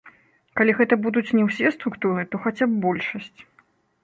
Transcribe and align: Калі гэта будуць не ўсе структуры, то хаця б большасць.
Калі 0.61 0.71
гэта 0.79 0.97
будуць 1.03 1.35
не 1.39 1.43
ўсе 1.49 1.73
структуры, 1.77 2.27
то 2.33 2.43
хаця 2.47 2.65
б 2.73 2.81
большасць. 2.89 3.39